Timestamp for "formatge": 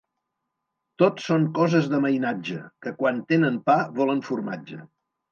4.31-4.79